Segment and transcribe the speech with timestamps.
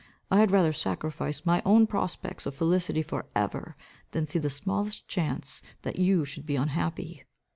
[0.31, 3.75] I had rather sacrifice my own prospects of felicity forever,
[4.13, 7.23] than see the smallest chance that you should be unhappy."